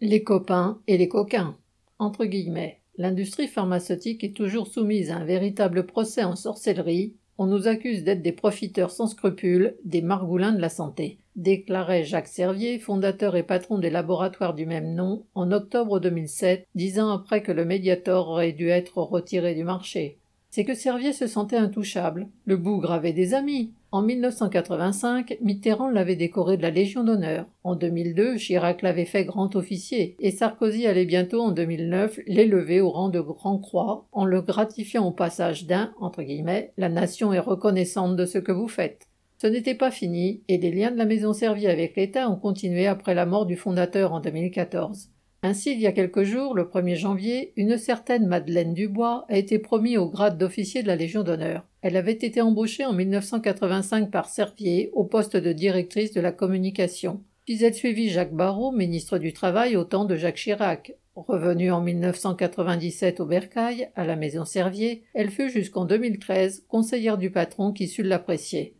[0.00, 1.56] Les copains et les coquins.
[1.98, 2.78] Entre guillemets.
[2.98, 7.16] L'industrie pharmaceutique est toujours soumise à un véritable procès en sorcellerie.
[7.36, 12.28] On nous accuse d'être des profiteurs sans scrupules, des margoulins de la santé, déclarait Jacques
[12.28, 17.42] Servier, fondateur et patron des laboratoires du même nom, en octobre 2007, dix ans après
[17.42, 20.18] que le Mediator aurait dû être retiré du marché.
[20.50, 22.28] C'est que Servier se sentait intouchable.
[22.46, 23.72] Le bougre avait des amis.
[23.92, 27.46] En 1985, Mitterrand l'avait décoré de la Légion d'honneur.
[27.64, 32.90] En 2002, Chirac l'avait fait grand officier, et Sarkozy allait bientôt en 2009 l'élever au
[32.90, 37.38] rang de grand croix, en le gratifiant au passage d'un, entre guillemets, la nation est
[37.38, 39.06] reconnaissante de ce que vous faites.
[39.40, 42.86] Ce n'était pas fini, et les liens de la maison Servier avec l'État ont continué
[42.86, 45.10] après la mort du fondateur en 2014.
[45.42, 49.60] Ainsi, il y a quelques jours, le 1er janvier, une certaine Madeleine Dubois a été
[49.60, 51.64] promise au grade d'officier de la Légion d'honneur.
[51.80, 57.22] Elle avait été embauchée en 1985 par Servier au poste de directrice de la communication.
[57.44, 60.94] Puis elle suivit Jacques Barrot, ministre du Travail au temps de Jacques Chirac.
[61.14, 67.30] Revenue en 1997 au Bercail, à la maison Servier, elle fut jusqu'en 2013 conseillère du
[67.30, 68.74] patron qui sut l'apprécier.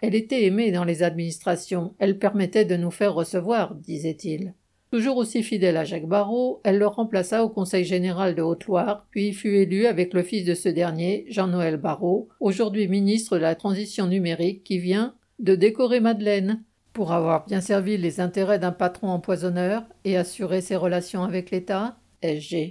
[0.00, 4.54] Elle était aimée dans les administrations, elle permettait de nous faire recevoir, disait-il.
[4.92, 9.32] Toujours aussi fidèle à Jacques Barrot, elle le remplaça au Conseil général de Haute-Loire, puis
[9.32, 14.06] fut élue avec le fils de ce dernier, Jean-Noël Barrot, aujourd'hui ministre de la Transition
[14.06, 19.82] numérique, qui vient de décorer Madeleine pour avoir bien servi les intérêts d'un patron empoisonneur
[20.04, 22.60] et assuré ses relations avec l'État, SG.